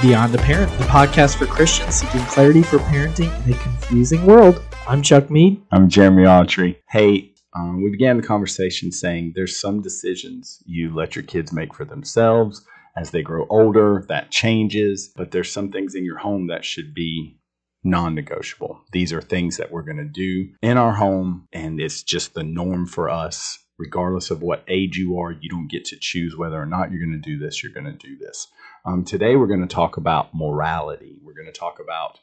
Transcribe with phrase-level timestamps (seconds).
[0.00, 4.62] Beyond the Parent, the podcast for Christians seeking clarity for parenting in a confusing world.
[4.86, 5.60] I'm Chuck Mead.
[5.72, 6.76] I'm Jeremy Autry.
[6.88, 11.74] Hey, um, we began the conversation saying there's some decisions you let your kids make
[11.74, 12.64] for themselves
[12.96, 14.04] as they grow older.
[14.08, 17.36] That changes, but there's some things in your home that should be
[17.82, 18.80] non negotiable.
[18.92, 22.44] These are things that we're going to do in our home, and it's just the
[22.44, 23.58] norm for us.
[23.78, 27.04] Regardless of what age you are, you don't get to choose whether or not you're
[27.04, 27.62] going to do this.
[27.62, 28.48] You're going to do this.
[28.88, 31.18] Um, today, we're going to talk about morality.
[31.22, 32.20] We're going to talk about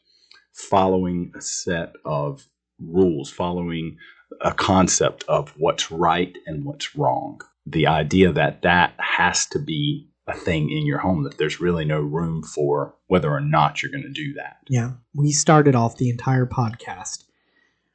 [0.51, 2.47] following a set of
[2.79, 3.97] rules, following
[4.41, 7.39] a concept of what's right and what's wrong.
[7.67, 11.85] The idea that that has to be a thing in your home, that there's really
[11.85, 14.57] no room for whether or not you're going to do that.
[14.67, 17.25] Yeah, we started off the entire podcast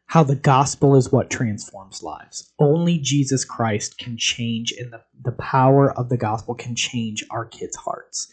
[0.07, 2.53] how the gospel is what transforms lives.
[2.59, 7.45] Only Jesus Christ can change, and the, the power of the gospel can change our
[7.45, 8.29] kids' hearts.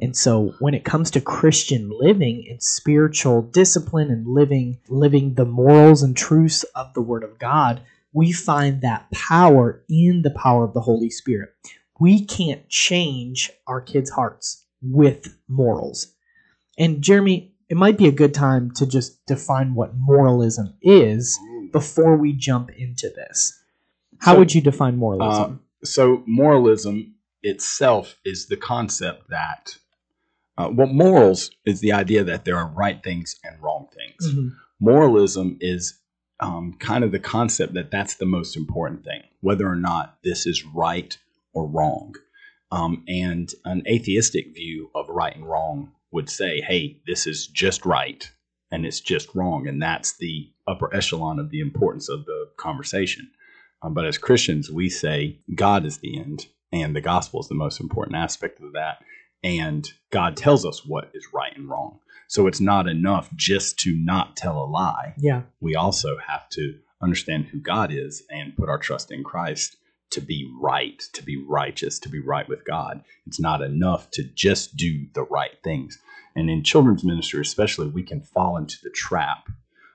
[0.00, 5.44] And so when it comes to Christian living and spiritual discipline and living living the
[5.44, 10.64] morals and truths of the word of God, we find that power in the power
[10.64, 11.54] of the Holy Spirit.
[12.00, 16.14] We can't change our kids' hearts with morals.
[16.78, 21.38] And Jeremy, it might be a good time to just define what moralism is
[21.72, 23.62] before we jump into this.
[24.18, 25.44] How So, would you define moralism?
[25.44, 29.76] Um, so, moralism itself is the concept that,
[30.60, 34.34] uh, well, morals is the idea that there are right things and wrong things.
[34.34, 34.50] Mhm.
[34.78, 35.98] Moralism is
[36.40, 40.46] um, kind of the concept that that's the most important thing, whether or not this
[40.46, 41.18] is right
[41.52, 42.14] or wrong.
[42.72, 47.84] Um, and an atheistic view of right and wrong would say, hey, this is just
[47.84, 48.30] right
[48.70, 49.66] and it's just wrong.
[49.66, 53.30] And that's the upper echelon of the importance of the conversation.
[53.82, 57.54] Um, but as Christians, we say God is the end and the gospel is the
[57.54, 59.02] most important aspect of that.
[59.42, 62.00] And God tells us what is right and wrong.
[62.28, 65.14] So it's not enough just to not tell a lie.
[65.18, 65.42] yeah.
[65.60, 69.76] We also have to understand who God is and put our trust in Christ
[70.10, 73.02] to be right, to be righteous, to be right with God.
[73.26, 75.98] It's not enough to just do the right things.
[76.36, 79.48] And in children's ministry, especially, we can fall into the trap.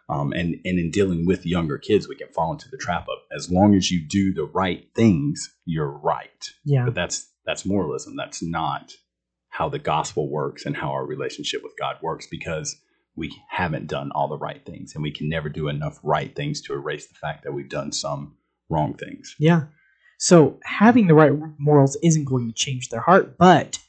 [0.08, 3.20] Um, and, and in dealing with younger kids, we can fall into the trap of
[3.36, 6.50] as long as you do the right things, you're right.
[6.64, 6.86] Yeah.
[6.86, 8.16] But that's that's moralism.
[8.16, 8.94] That's not
[9.58, 12.76] how the gospel works and how our relationship with God works because
[13.16, 16.60] we haven't done all the right things and we can never do enough right things
[16.60, 18.36] to erase the fact that we've done some
[18.70, 19.34] wrong things.
[19.40, 19.64] Yeah.
[20.18, 23.80] So having the right morals isn't going to change their heart, but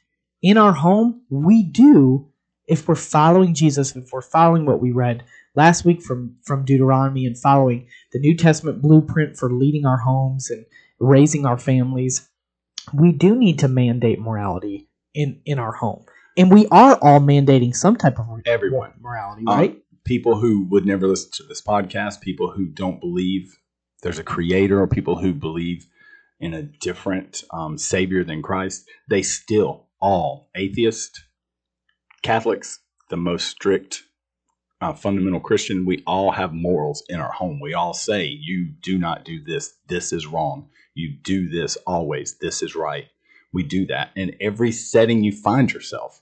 [0.41, 2.29] in our home, we do
[2.69, 5.25] if we're following Jesus, if we're following what we read
[5.57, 10.49] last week from from Deuteronomy and following the New Testament blueprint for leading our homes
[10.49, 10.65] and
[11.01, 12.29] raising our families,
[12.95, 16.05] we do need to mandate morality in in our home.
[16.37, 18.93] And we are all mandating some type of Everyone.
[19.01, 19.83] morality, Um, right?
[20.05, 23.59] people who would never listen to this podcast, people who don't believe
[24.03, 25.89] there's a creator, or people who believe
[26.39, 31.25] in a different um, savior than Christ, they still all atheist,
[32.23, 34.03] Catholics, the most strict
[34.81, 37.61] uh, fundamental Christian, we all have morals in our home.
[37.61, 39.75] We all say, you do not do this.
[39.89, 40.69] This is wrong.
[40.95, 42.37] You do this always.
[42.41, 43.07] This is right.
[43.57, 44.11] We do that.
[44.15, 46.21] In every setting you find yourself,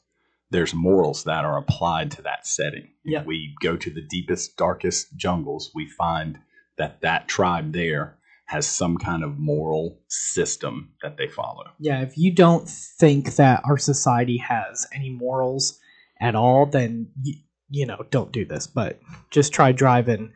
[0.50, 2.90] there's morals that are applied to that setting.
[3.04, 3.22] Yeah.
[3.22, 6.38] If we go to the deepest, darkest jungles, we find
[6.78, 11.64] that that tribe there has some kind of moral system that they follow.
[11.80, 15.80] Yeah, if you don't think that our society has any morals
[16.20, 17.34] at all, then you,
[17.68, 18.68] you know, don't do this.
[18.68, 20.32] But just try driving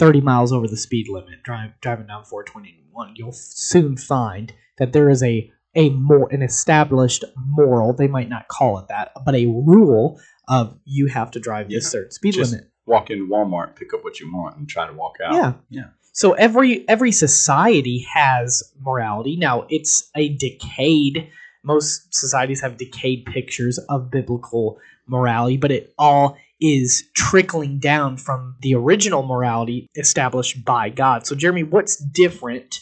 [0.00, 3.14] 30 miles over the speed limit, drive, driving down 421.
[3.14, 7.92] You'll f- soon find that there is a a more an established moral.
[7.92, 11.90] They might not call it that, but a rule of you have to drive this
[11.90, 12.66] certain speed just- limit.
[12.86, 15.34] Walk in Walmart, pick up what you want, and try to walk out.
[15.34, 15.52] Yeah.
[15.68, 15.90] Yeah.
[16.12, 19.36] So every every society has morality.
[19.36, 21.28] Now it's a decayed.
[21.62, 28.56] Most societies have decayed pictures of biblical morality, but it all is trickling down from
[28.60, 31.26] the original morality established by God.
[31.26, 32.80] So Jeremy, what's different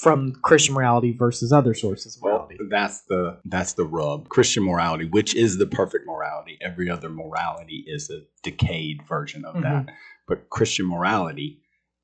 [0.00, 2.56] from Christian morality versus other sources of morality.
[2.58, 4.28] Well, that's the that's the rub.
[4.30, 6.58] Christian morality, which is the perfect morality.
[6.62, 9.90] Every other morality is a decayed version of that.
[10.26, 11.60] But Christian morality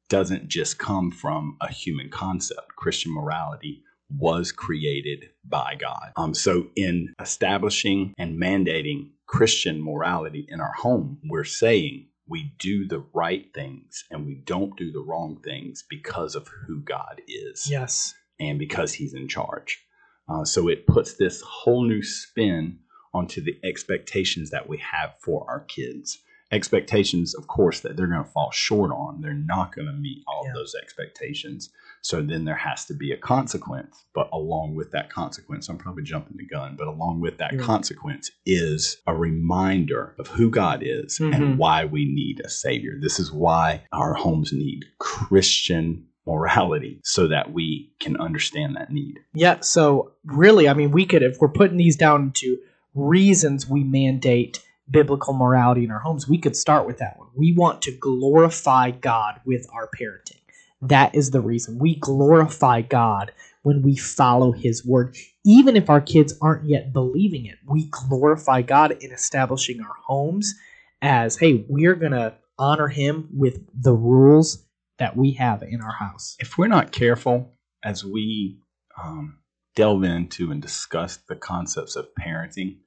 [0.09, 2.77] doesn't just come from a human concept.
[2.77, 6.13] Christian morality was created by God.
[6.17, 12.87] Um, so in establishing and mandating Christian morality in our home, we're saying we do
[12.87, 17.71] the right things and we don't do the wrong things because of who God is
[17.71, 18.15] Yes.
[18.41, 19.85] and because he's in charge.
[20.29, 22.79] Uh, so it puts this whole new spin
[23.15, 26.19] onto the expectations that we have for our kids.
[26.53, 29.21] Expectations, of course, that they're going to fall short on.
[29.21, 30.51] They're not going to meet all Yeah.
[30.51, 31.71] of those expectations.
[32.03, 34.05] So then there has to be a consequence.
[34.15, 37.59] But along with that consequence, I'm probably jumping the gun, but along with that Yeah.
[37.61, 41.35] consequence is a reminder of who God is Mhm.
[41.35, 42.97] and why we need a Savior.
[43.01, 49.19] This is why our homes need Christian morality so that we can understand that need.
[49.35, 52.59] Yeah, so really, I mean, we could, if we're putting these down to
[52.95, 57.29] reasons we mandate biblical morality in our homes, we could start with that one.
[57.35, 60.41] We want to glorify God with our parenting.
[60.83, 61.79] That is the reason.
[61.79, 65.17] We glorify God when we follow His word.
[65.45, 70.55] Even if our kids aren't yet believing it, we glorify God in establishing our homes
[71.03, 74.65] as, hey, we're going to honor Him with the rules
[74.99, 76.37] that we have in our house.
[76.39, 77.53] if we're not careful
[77.85, 78.59] as we
[79.03, 79.39] um,
[79.75, 82.79] delve into and discuss the concepts of parenting,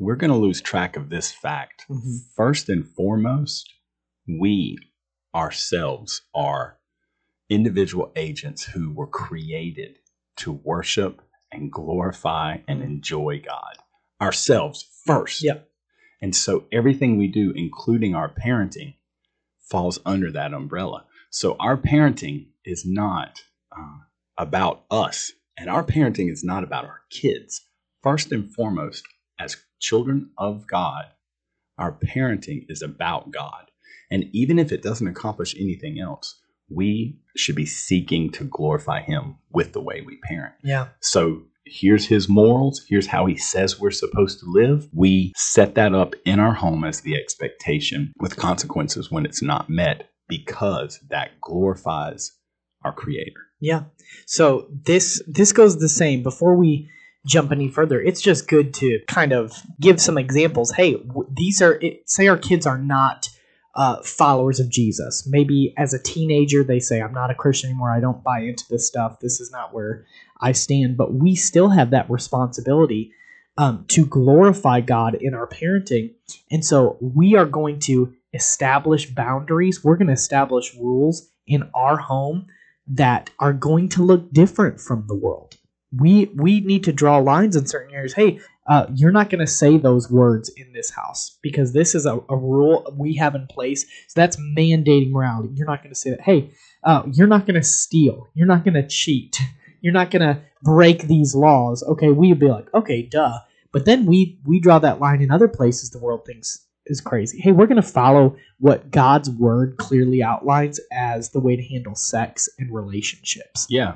[0.00, 1.84] we're going to lose track of this fact.
[1.88, 2.32] Mhm.
[2.34, 3.72] First and foremost,
[4.26, 4.78] we
[5.34, 6.78] ourselves are
[7.48, 9.98] individual agents who were created
[10.36, 11.20] to worship
[11.52, 13.76] and glorify and enjoy God
[14.20, 15.42] ourselves first.
[15.42, 15.68] Yep.
[16.22, 18.94] And so everything we do, including our parenting,
[19.58, 21.06] falls under that umbrella.
[21.30, 23.42] So our parenting is not
[23.76, 23.98] uh,
[24.36, 27.62] about us, and our parenting is not about our kids.
[28.02, 29.04] First and foremost,
[29.38, 31.06] as children of God,
[31.78, 33.70] our parenting is about God.
[34.10, 39.36] And even if it doesn't accomplish anything else, we should be seeking to glorify Him
[39.52, 40.54] with the way we parent.
[40.62, 40.88] Yeah.
[41.00, 42.84] So here's his morals.
[42.88, 44.88] Here's how he says we're supposed to live.
[44.92, 49.70] We set that up in our home as the expectation with consequences when it's not
[49.70, 52.32] met because that glorifies
[52.84, 53.40] our creator.
[53.60, 53.84] Yeah.
[54.26, 56.22] So this this goes the same.
[56.22, 56.88] Before we
[57.26, 60.72] jump any further, it's just good to kind of give some examples.
[60.72, 60.96] Hey,
[61.30, 63.28] these are it, say our kids are not
[63.74, 65.26] uh, followers of Jesus.
[65.26, 67.92] Maybe as a teenager they say, "I'm not a Christian anymore.
[67.92, 69.20] I don't buy into this stuff.
[69.20, 70.06] This is not where
[70.40, 73.12] I stand." But we still have that responsibility
[73.56, 76.14] um, to glorify God in our parenting,
[76.50, 79.84] and so we are going to establish boundaries.
[79.84, 82.46] We're going to establish rules in our home
[82.86, 85.56] that are going to look different from the world.
[85.96, 88.14] We we need to draw lines in certain areas.
[88.14, 92.06] Hey, uh, you're not going to say those words in this house because this is
[92.06, 93.82] a, a rule we have in place.
[93.82, 95.50] So that's mandating morality.
[95.54, 96.20] You're not going to say that.
[96.20, 96.52] Hey,
[96.84, 98.28] uh, you're not going to steal.
[98.34, 99.40] You're not going to cheat.
[99.82, 101.82] You're not going to break these laws.
[101.82, 103.38] Okay, we'd be like, okay, duh.
[103.72, 105.88] But then we we draw that line in other places.
[105.88, 107.40] The world thinks is crazy.
[107.40, 111.94] Hey, we're going to follow what God's word clearly outlines as the way to handle
[111.94, 113.66] sex and relationships.
[113.70, 113.94] Yeah.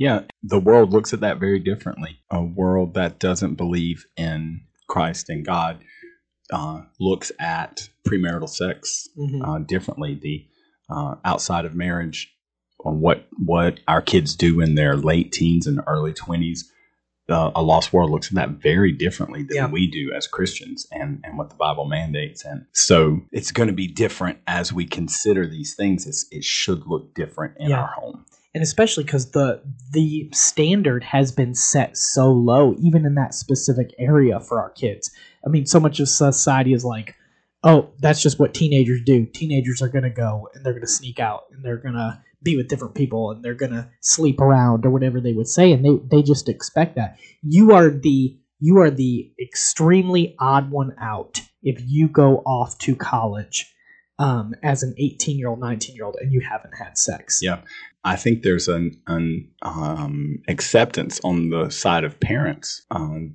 [0.00, 0.22] Yeah.
[0.42, 2.18] The world looks at that very differently.
[2.30, 5.78] A world that doesn't believe in Christ and God
[6.52, 9.46] uh, looks at premarital sex Mhm.
[9.46, 10.18] uh, differently.
[10.20, 10.46] The
[10.92, 12.34] uh, outside of marriage,
[12.84, 16.68] on what what our kids do in their late teens and early twenties,
[17.28, 19.70] uh, a lost world looks at that very differently than Yeah.
[19.70, 22.44] we do as Christians, and and what the Bible mandates.
[22.44, 26.06] And so it's going to be different as we consider these things.
[26.06, 27.82] It's, it should look different in Yeah.
[27.82, 28.24] our home.
[28.54, 33.94] And especially because the the standard has been set so low, even in that specific
[33.98, 35.10] area for our kids.
[35.46, 37.14] I mean, so much of society is like,
[37.62, 39.26] oh, that's just what teenagers do.
[39.26, 42.94] Teenagers are gonna go and they're gonna sneak out and they're gonna be with different
[42.94, 46.48] people and they're gonna sleep around or whatever they would say, and they they just
[46.48, 47.18] expect that.
[47.42, 52.94] You are the you are the extremely odd one out if you go off to
[52.96, 53.72] college
[54.20, 57.40] um, as an 18 year old, 19 year old, and you haven't had sex.
[57.42, 57.62] Yeah.
[58.04, 62.82] I think there's an, an um, acceptance on the side of parents.
[62.90, 63.34] Um,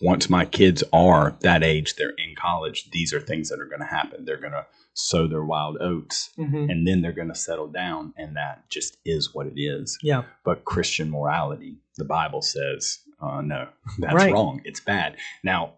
[0.00, 3.80] once my kids are that age, they're in college, these are things that are going
[3.80, 4.24] to happen.
[4.24, 6.70] They're going to sow their wild oats Mhm.
[6.70, 9.98] and then they're going to settle down, and that just is what it is.
[10.02, 10.22] Yeah.
[10.46, 13.68] But Christian morality, the Bible says, uh, no,
[13.98, 14.32] that's Right.
[14.32, 14.62] wrong.
[14.64, 15.16] It's bad.
[15.44, 15.74] Now,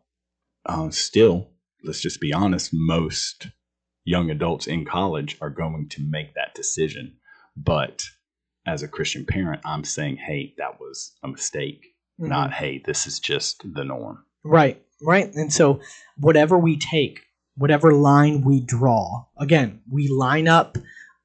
[0.65, 1.51] uh, still,
[1.83, 3.49] let's just be honest, most
[4.05, 7.17] young adults in college are going to make that decision.
[7.57, 8.05] But
[8.69, 12.29] as a Christian parent, I'm saying, hey, that was a mistake, Mhm.
[12.29, 14.25] not, hey, this is just the norm.
[14.45, 15.33] Right, right.
[15.35, 15.81] And so,
[16.19, 17.21] whatever we take,
[17.57, 20.77] whatever line we draw, again, we line up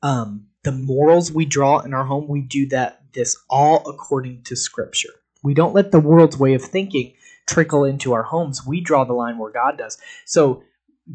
[0.01, 2.27] um, the morals we draw in our home.
[2.27, 5.13] We do that this all according to Scripture.
[5.43, 7.13] We don't let the world's way of thinking
[7.45, 8.65] trickle into our homes.
[8.65, 9.97] We draw the line where God does.
[10.25, 10.63] So,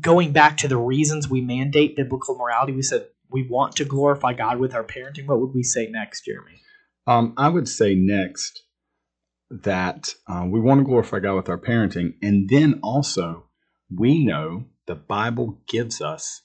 [0.00, 4.32] going back to the reasons we mandate biblical morality, we said we want to glorify
[4.32, 5.26] God with our parenting.
[5.26, 6.61] What would we say next, Jeremy?
[7.06, 8.62] Um, I would say next,
[9.50, 12.14] that uh, we want to glorify God with our parenting.
[12.23, 13.47] And then also,
[13.94, 16.42] we know the Bible gives us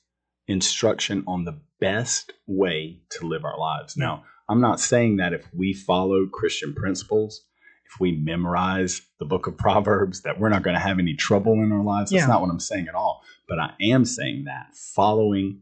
[0.48, 3.98] instruction on the best way to live our lives.
[3.98, 7.42] Now, I'm not saying that if we follow Christian principles,
[7.94, 11.54] if we memorize the book of Proverbs, that we're not going to have any trouble
[11.54, 12.12] in our lives.
[12.12, 12.28] That's Yeah.
[12.28, 13.22] not what I'm saying at all.
[13.48, 15.62] But I am saying that following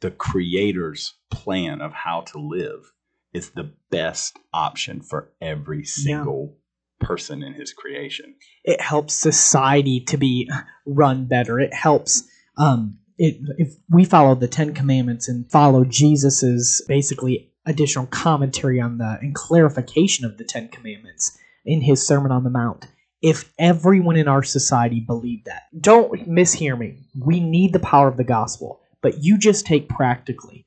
[0.00, 2.92] the Creator's plan of how to live
[3.32, 6.56] is the best option for every single
[7.00, 8.34] person in His creation.
[8.64, 10.50] it helps society to be
[10.86, 11.58] run better.
[11.58, 12.24] It helps
[12.58, 18.98] um it if we follow the 10 commandments and follow Jesus's basically additional commentary on
[18.98, 22.86] the and clarification of the 10 commandments in his sermon on the mount.
[23.22, 25.64] If everyone in our society believed that.
[25.78, 26.98] Don't mishear me.
[27.18, 30.66] We need the power of the gospel, but you just take practically.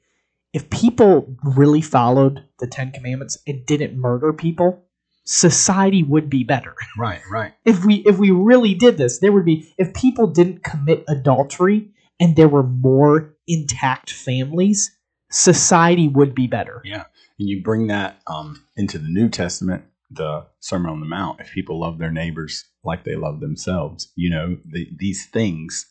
[0.53, 4.83] If people really followed the 10 commandments and didn't murder people,
[5.25, 7.53] society would be better Right, right.
[7.63, 11.91] if we if we really did this there would be if people didn't commit adultery
[12.19, 14.91] and there were more intact families
[15.31, 17.05] society would be better Yeah.
[17.39, 21.39] And you bring that um, into the New Testament, the Sermon on the Mount.
[21.39, 25.87] If people love their neighbors like they love themselves, you know, the, these things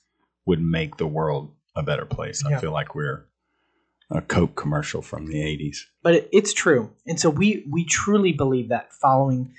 [0.47, 2.45] would make the world a better place.
[2.45, 2.59] I Yeah.
[2.61, 3.27] feel like we're
[4.11, 5.87] a Coke commercial from the 80s.
[6.03, 9.55] but it, it's true and so we we truly believe that following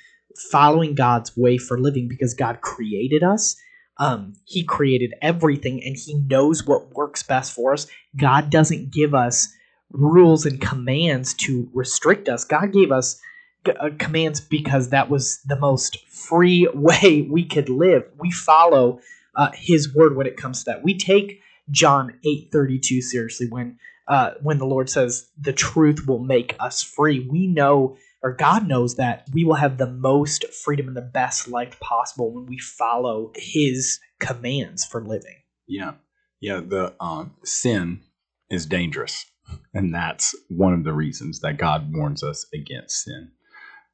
[0.52, 3.56] following god's way for living because god created us
[3.98, 9.16] um, he created everything and he knows what works best for us god doesn't give
[9.16, 9.48] us
[9.92, 13.20] rules and commands to restrict us god gave us
[13.66, 19.00] uh, commands because that was the most free way we could live we follow
[19.36, 21.40] uh, his word when it comes to that we take
[21.72, 23.78] john 8.32 seriously when
[24.08, 28.68] uh, when the Lord says the truth will make us free, we know, or God
[28.68, 32.58] knows that we will have the most freedom and the best life possible when we
[32.58, 35.38] follow His commands for living.
[35.68, 35.94] Yeah.
[36.42, 36.60] Yeah.
[36.60, 38.02] The uh, sin
[38.50, 39.26] is dangerous.
[39.74, 43.32] And that's one of the reasons that God warns us against sin.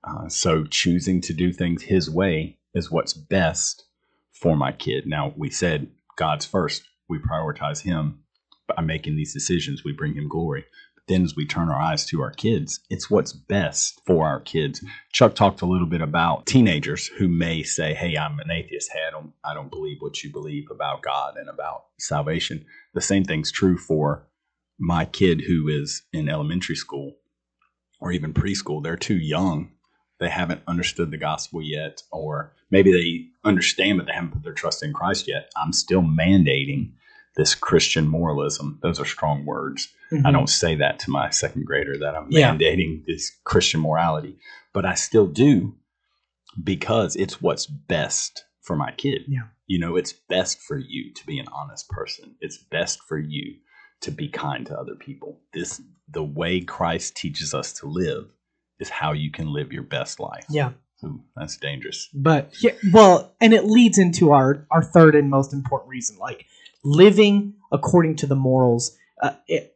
[0.04, 3.84] Uh, so choosing to do things His way is what's best
[4.32, 5.06] for my kid.
[5.06, 6.84] Now, we said God's first.
[7.10, 8.20] We prioritize Him
[8.68, 9.84] by making these decisions.
[9.84, 10.66] We bring Him glory.
[10.96, 14.40] But then, as we turn our eyes to our kids, it's what's best for our
[14.40, 14.84] kids.
[15.12, 18.92] Chuck talked a little bit about teenagers who may say, "Hey, I'm an atheist.
[18.94, 23.02] Hey, I don't, I don't believe what you believe about God and about salvation." The
[23.02, 24.28] same thing's true for
[24.80, 27.16] my kid who is in elementary school
[28.00, 28.82] or even preschool.
[28.84, 29.72] They're too young.
[30.20, 34.54] They haven't understood the gospel yet, or maybe they understand, but they haven't put their
[34.54, 35.50] trust in Christ yet.
[35.56, 36.92] I'm still mandating
[37.38, 38.80] this Christian moralism.
[38.82, 39.88] Those are strong words.
[40.26, 42.34] I don't say that to my second grader that I'm Mm-hmm.
[42.34, 42.56] Yeah.
[42.56, 44.38] mandating this Christian morality,
[44.74, 45.76] but I still do
[46.64, 49.22] because it's what's best for my kid.
[49.28, 49.44] Yeah.
[49.68, 52.36] You know, it's best for you to be an honest person.
[52.42, 53.56] It's best for you
[54.02, 55.40] to be kind to other people.
[55.54, 58.26] This the way Christ teaches us to live
[58.80, 60.46] is how you can live your best life.
[60.50, 60.72] Yeah,
[61.04, 62.10] Ooh, that's dangerous.
[62.14, 66.46] but yeah, well, and it leads into our our third and most important reason, like
[66.84, 68.98] living according to the morals.
[69.22, 69.76] Uh, it,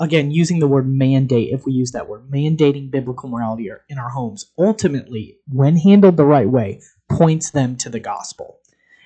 [0.00, 4.10] again, using the word mandate, if we use that word, mandating biblical morality in our
[4.10, 8.58] homes, ultimately, when handled the right way, points them to the gospel.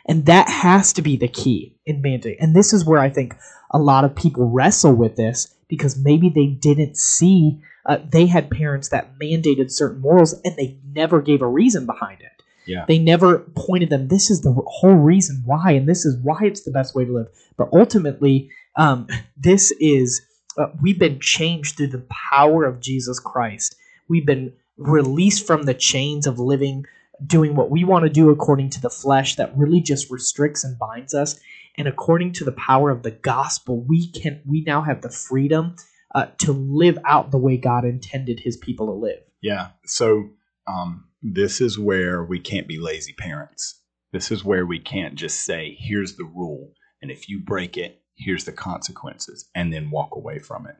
[0.06, 2.38] And that has to be the key in mandate.
[2.40, 3.36] And this is where I think
[3.70, 8.50] a lot of people wrestle with this because maybe they didn't see, uh, they had
[8.50, 12.42] parents that mandated certain morals and they never gave a reason behind it.
[12.66, 12.84] Yeah.
[12.86, 16.64] They never pointed them, this is the whole reason why, and this is why it's
[16.64, 17.28] the best way to live.
[17.56, 20.20] But ultimately, um, this is,
[20.58, 23.74] uh, we've been changed through the power of Jesus Christ.
[24.08, 26.84] We've been released from the chains of living,
[27.26, 30.78] doing what we want to do according to the flesh that really just restricts and
[30.78, 31.40] binds us.
[31.76, 35.76] And according to the power of the gospel, we can we now have the freedom
[36.14, 39.20] uh, to live out the way God intended His people to live.
[39.40, 39.68] Yeah.
[39.84, 40.30] So
[40.66, 43.80] um, this is where we can't be lazy parents.
[44.12, 46.72] This is where we can't just say, here's the rule.
[47.02, 50.76] And if you break it, here's the consequences, and then walk away from it.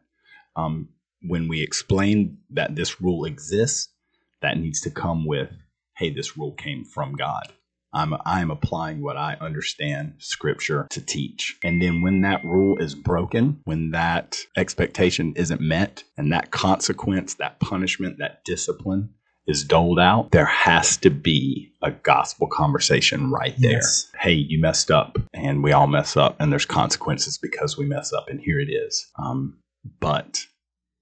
[0.56, 0.88] Um,
[1.22, 3.92] when we explain that this rule exists,
[4.40, 5.50] that needs to come with,
[5.96, 7.52] hey, this rule came from God.
[7.92, 11.56] I'm I'm applying what I understand scripture to teach.
[11.62, 17.34] And then when that rule is broken, when that expectation isn't met and that consequence,
[17.34, 19.10] that punishment, that discipline
[19.46, 23.72] is doled out, there has to be a gospel conversation right there.
[23.72, 24.10] Yes.
[24.20, 28.12] Hey, you messed up and we all mess up and there's consequences because we mess
[28.12, 29.06] up and here it is.
[29.18, 29.58] Um,
[30.00, 30.40] but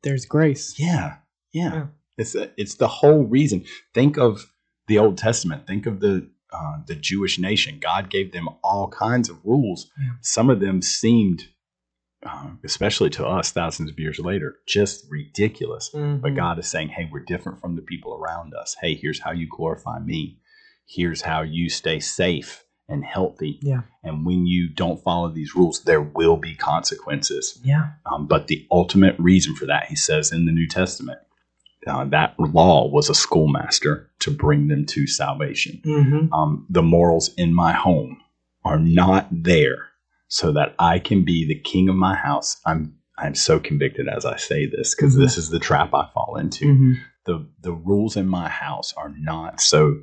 [0.04, 0.78] There's grace.
[0.78, 1.16] yeah,
[1.52, 1.72] yeah.
[1.74, 1.86] Yeah.
[2.18, 3.64] It's it's the whole reason.
[3.92, 4.46] Think of
[4.86, 5.66] the Old Testament.
[5.66, 7.78] Think of the uh, the Jewish nation.
[7.80, 9.90] God gave them all kinds of rules.
[10.00, 10.12] Yeah.
[10.20, 11.44] Some of them seemed,
[12.24, 15.90] uh, especially to us thousands of years later, just ridiculous.
[15.92, 16.20] Mm-hmm.
[16.20, 18.76] But God is saying, hey, we're different from the people around us.
[18.80, 20.38] Hey, here's how you glorify me.
[20.88, 23.58] Here's how you stay safe and healthy.
[23.62, 23.82] Yeah.
[24.04, 27.58] And when you don't follow these rules, there will be consequences.
[27.64, 27.90] Yeah.
[28.10, 31.18] Um, but the ultimate reason for that, he says in the New Testament,
[31.86, 35.80] uh, that law was a schoolmaster to bring them to salvation.
[35.84, 36.32] Mm-hmm.
[36.32, 38.18] Um, the morals in my home
[38.64, 39.88] are not there
[40.28, 42.60] so that I can be the king of my house.
[42.66, 45.20] I'm I'm so convicted as I say this because Mhm.
[45.20, 46.64] this is the trap I fall into.
[46.66, 46.92] Mm-hmm.
[47.24, 49.96] The the rules in my house are not so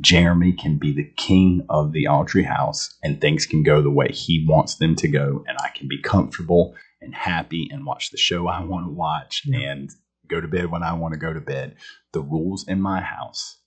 [0.00, 4.08] Jeremy can be the king of the Autry house and things can go the way
[4.10, 8.16] he wants them to go and I can be comfortable and happy and watch the
[8.16, 9.72] show I want to watch Yeah.
[9.72, 9.90] and
[10.32, 11.76] go to bed when I want to go to bed.
[12.12, 13.58] The rules in my house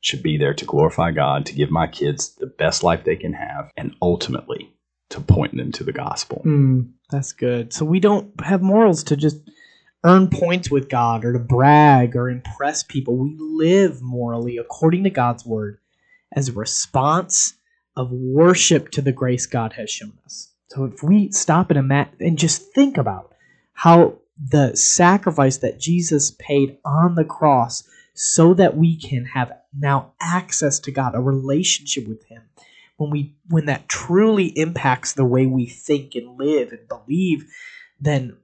[0.00, 3.32] should be there to glorify God, to give my kids the best life they can
[3.32, 4.72] have, and ultimately
[5.10, 6.42] to point them to the gospel.
[6.44, 7.72] Mm, that's good.
[7.72, 9.38] So we don't have morals to just
[10.04, 13.16] earn points with God or to brag or impress people.
[13.16, 15.78] We live morally according to God's word
[16.32, 17.54] as a response
[17.96, 20.52] of worship to the grace God has shown us.
[20.68, 23.34] So if we stop and ima- and just think about
[23.72, 30.12] how the sacrifice that Jesus paid on the cross so that we can have now
[30.20, 32.42] access to God, a relationship with him,
[32.96, 37.48] when we when that truly impacts the way we think and live and believe,
[38.00, 38.36] then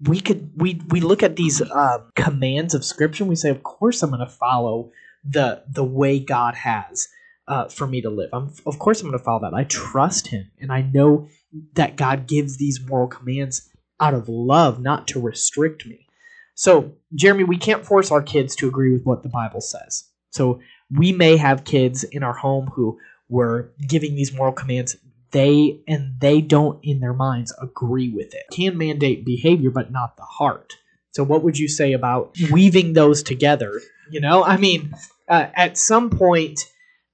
[0.00, 3.62] we could we we look at these um, commands of Scripture and we say, of
[3.62, 4.92] course, I'm going to follow
[5.24, 7.08] the the way God has
[7.48, 8.30] uh, for me to live.
[8.32, 9.54] I'm of course I'm going to follow that.
[9.54, 11.28] I trust Him, and I know
[11.74, 13.68] that God gives these moral commands
[14.00, 16.06] out of love, not to restrict me.
[16.54, 20.04] So, Jeremy, we can't force our kids to agree with what the Bible says.
[20.30, 24.96] So, we may have kids in our home who were giving these moral commands
[25.32, 30.16] they and they don't in their minds agree with it can mandate behavior but not
[30.16, 30.74] the heart
[31.10, 33.80] so what would you say about weaving those together
[34.12, 34.94] you know i mean
[35.28, 36.60] uh, at some point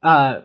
[0.03, 0.40] uh,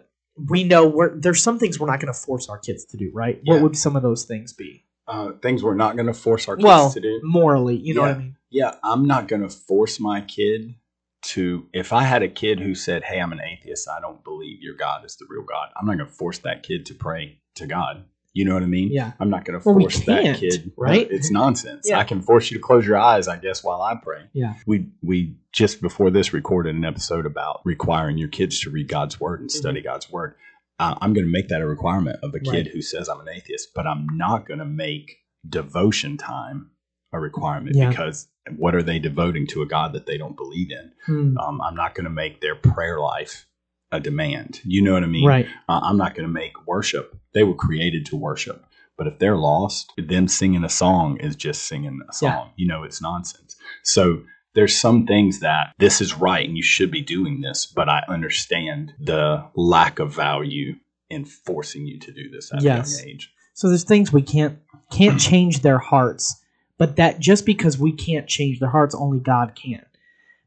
[0.50, 3.12] we know we're, there's some things we're not going to force our kids to do
[3.14, 3.56] right Yeah.
[3.56, 6.56] what would some of those things be Uh, things we're not going to force our
[6.58, 7.22] kids well to do.
[7.24, 10.76] morally you know what i mean Yeah, I'm not going to force my kid
[11.24, 11.66] to.
[11.74, 13.88] If I had a kid who said, "Hey, I'm an atheist.
[13.90, 16.64] I don't believe your God is the real God," I'm not going to force that
[16.64, 18.04] kid to pray to God.
[18.34, 18.90] You know what I mean?
[18.92, 20.72] yeah I'm not going to Well, we force that kid.
[20.78, 21.08] right?
[21.10, 21.88] It's nonsense.
[21.90, 21.98] Yeah.
[22.00, 24.24] I can force you to close your eyes, I guess, while I pray.
[24.34, 24.54] Yeah.
[24.68, 29.20] We we just before this recorded an episode about requiring your kids to read God's
[29.20, 30.36] word and study God's word.
[30.80, 32.52] Uh, I'm going to make that a requirement of a kid.
[32.52, 32.68] Right.
[32.68, 36.72] who says I'm an atheist, but I'm not going to make devotion time
[37.14, 37.90] a requirement Yeah.
[37.90, 40.92] because what are they devoting to a God that they don't believe in?
[41.06, 41.38] Hmm.
[41.38, 43.46] Um, I'm not going to make their prayer life
[43.92, 44.60] a demand.
[44.66, 45.26] You know what I mean?
[45.26, 47.16] right Uh, I'm not going to make worship.
[47.34, 48.66] They were created to worship.
[48.98, 52.30] But if they're lost, them singing a song is just singing a song.
[52.30, 52.46] Yeah.
[52.58, 53.56] You know, it's nonsense.
[53.84, 54.24] So
[54.56, 58.04] there's some things that this is right and you should be doing this, but I
[58.08, 60.76] understand the lack of value
[61.10, 62.94] in forcing you to do this at Yes.
[62.94, 63.34] a young age.
[63.54, 64.60] So there's things we can't
[64.92, 66.42] can't change their hearts,
[66.78, 69.86] but that just because we can't change their hearts, only God can.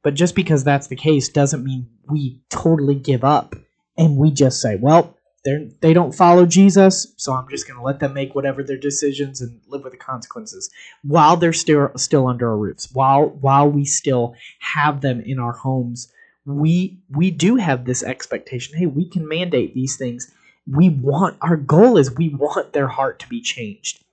[0.02, 3.54] But just because that's the case doesn't mean we totally give up
[3.98, 7.84] and we just say, well, they they don't follow Jesus, so I'm just going to
[7.84, 10.70] let them make whatever their decisions and live with the consequences
[11.02, 12.90] while they're still still under our roofs.
[12.92, 16.12] While while we still have them in our homes,
[16.44, 20.30] we we do have this expectation, hey, we can mandate these things
[20.66, 24.04] we want our goal is we want their heart to be changed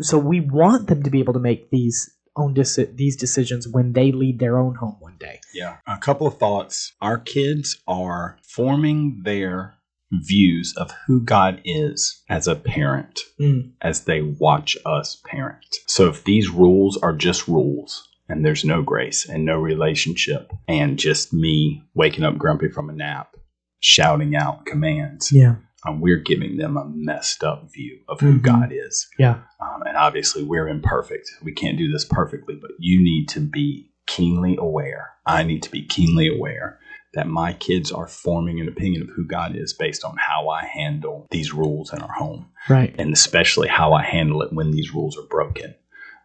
[0.00, 4.12] so we want them to be able to make these own these decisions when they
[4.12, 5.78] lead their own home one day Yeah.
[5.86, 6.92] A couple of thoughts.
[7.00, 9.74] Our kids are forming their
[10.12, 13.70] views of who God is as a parent Mm.
[13.80, 15.76] as they watch us parent.
[15.86, 20.98] So if these rules are just rules and there's no grace and no relationship and
[20.98, 23.36] just me waking up grumpy from a nap,
[23.80, 28.42] shouting out commands, yeah um, we're giving them a messed up view of who Mhm.
[28.42, 29.08] God is.
[29.18, 31.30] yeah Um, and obviously, we're imperfect.
[31.42, 35.10] We can't do this perfectly, but you need to be keenly aware.
[35.24, 36.78] I need to be keenly aware
[37.14, 40.64] that my kids are forming an opinion of who God is based on how I
[40.64, 44.94] handle these rules in our home, right and especially how I handle it when these
[44.94, 45.74] rules are broken.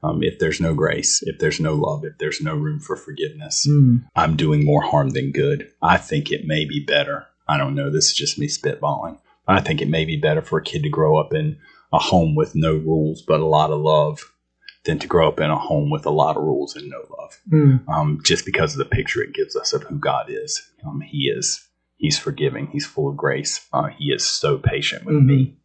[0.03, 3.65] Um, if there's no grace, if there's no love, if there's no room for forgiveness,
[3.67, 4.03] Mm.
[4.15, 5.71] I'm doing more harm than good.
[5.81, 7.25] I think it may be better.
[7.47, 7.89] I don't know.
[7.89, 9.17] This is just me spitballing.
[9.47, 11.57] I think it may be better for a kid to grow up in
[11.93, 14.31] a home with no rules but a lot of love
[14.85, 17.39] than to grow up in a home with a lot of rules and no love.
[17.51, 17.87] Mm.
[17.89, 20.61] Um, just because of the picture it gives us of who God is.
[20.85, 21.61] Um, he is
[21.97, 22.67] He's forgiving.
[22.67, 23.65] He's full of grace.
[23.71, 25.25] Uh, he is so patient with Mhm.
[25.25, 25.57] me.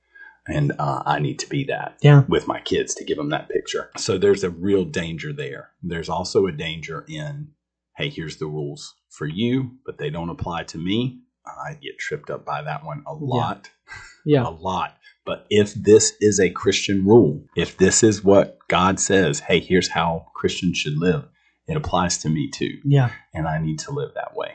[0.46, 2.22] And uh, I need to be that Yeah.
[2.28, 3.90] with my kids to give them that picture.
[3.96, 5.70] So there's a real danger there.
[5.83, 7.48] There's also a danger in,
[7.96, 11.18] hey, here's the rules for you, but they don't apply to me.
[11.44, 13.68] I get tripped up by that one a lot
[14.24, 14.46] Yeah.
[14.46, 14.96] a lot.
[15.31, 19.87] But if this is a Christian rule, if this is what God says, hey, here's
[19.87, 21.29] how Christians should live,
[21.69, 22.81] it applies to me too.
[22.83, 23.12] Yeah.
[23.33, 24.55] And I need to live that way.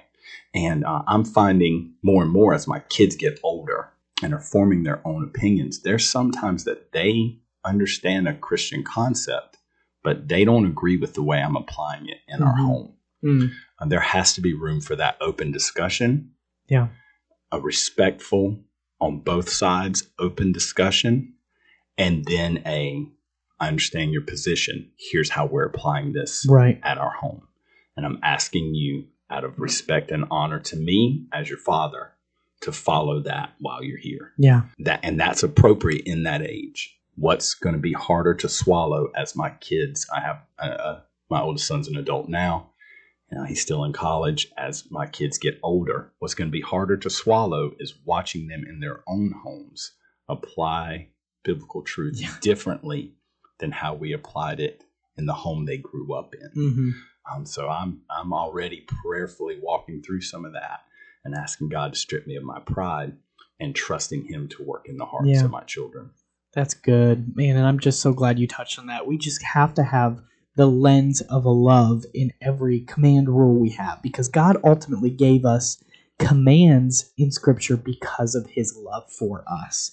[0.54, 3.88] And uh, I'm finding more and more as my kids get older
[4.22, 9.58] and are forming their own opinions, there's sometimes that they understand a Christian concept,
[10.04, 12.66] but they don't agree with the way I'm applying it in our Mhm.
[12.66, 12.94] home.
[13.24, 13.52] Mm.
[13.80, 16.32] Uh, there has to be room for that open discussion.
[16.68, 16.90] Yeah.
[17.54, 18.60] A respectful
[19.00, 21.34] on both sides open discussion
[21.98, 23.08] and then a
[23.60, 24.92] I understand your position.
[24.98, 26.80] Here's how we're applying this Right.
[26.84, 27.48] at our home.
[27.96, 32.12] And I'm asking you out of respect and honor to me as your father
[32.62, 34.34] to follow that while you're here.
[34.38, 34.64] Yeah.
[34.80, 36.98] That and that's appropriate in that age.
[37.16, 40.06] What's going to be harder to swallow as my kids?
[40.14, 42.72] I have uh, uh, my oldest son's an adult now.
[43.32, 44.48] Know, he's still in college.
[44.58, 48.64] As my kids get older, what's going to be harder to swallow is watching them
[48.68, 49.92] in their own homes
[50.30, 51.10] apply
[51.44, 52.34] biblical truth Yeah.
[52.42, 53.14] differently
[53.60, 54.84] than how we applied it
[55.18, 56.50] in the home they grew up in.
[56.54, 56.90] hmm
[57.32, 60.82] Um, so I'm I'm already prayerfully walking through some of that
[61.24, 63.18] and asking God to strip me of my pride
[63.60, 65.46] and trusting Him to work in the hearts Yeah.
[65.46, 66.12] of my children.
[66.54, 67.58] That's good, man.
[67.58, 69.08] And I'm just so glad you touched on that.
[69.08, 70.22] We just have to have
[70.56, 75.46] the lens of a love in every command rule we have because God ultimately gave
[75.46, 75.84] us
[76.20, 79.92] commands in Scripture because of His love for us.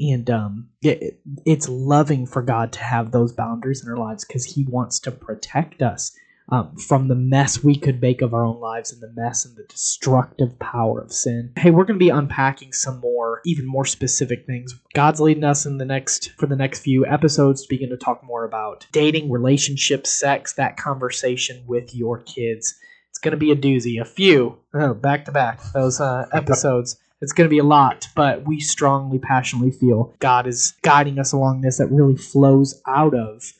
[0.00, 4.44] And um, it, it's loving for God to have those boundaries in our lives because
[4.44, 6.12] He wants to protect us
[6.50, 9.56] um, from the mess we could make of our own lives and the mess and
[9.56, 11.52] the destructive power of sin.
[11.56, 14.74] Hey, we're going to be unpacking some more, even more specific things.
[14.94, 18.24] God's leading us in the next for the next few episodes to begin to talk
[18.24, 22.74] more about dating, relationships, sex, that conversation with your kids.
[23.10, 26.96] It's going to be a doozy, a few, oh, back to back those uh, episodes.
[27.20, 31.32] It's going to be a lot, but we strongly, passionately feel God is guiding us
[31.32, 33.52] along this that really flows out of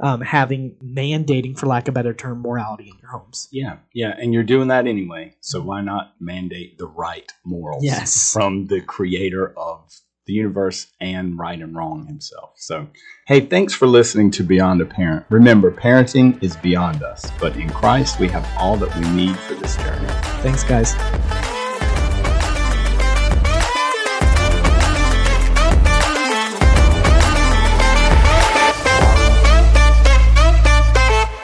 [0.00, 3.48] um, having mandating, for lack of a better term, morality in your homes.
[3.50, 5.34] Yeah, yeah, and you're doing that anyway.
[5.40, 8.32] So why not mandate the right morals Yes.
[8.32, 12.52] from the creator of the universe and right and wrong himself.
[12.56, 12.86] So,
[13.26, 15.26] hey, thanks for listening to Beyond a Parent.
[15.28, 19.54] Remember, parenting is beyond us, but in Christ we have all that we need for
[19.54, 20.06] this journey.
[20.42, 20.94] Thanks, guys.